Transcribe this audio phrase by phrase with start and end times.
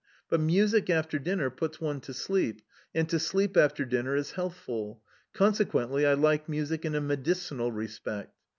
[0.31, 4.99] But music after dinner puts one to sleep, and to sleep after dinner is healthful;
[5.31, 8.33] consequently I like music in a medicinal respect.